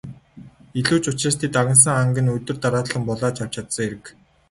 [0.79, 4.05] Илүү ч учраас тэд агнасан анг нь өдөр дараалан булааж авч чадсан хэрэг.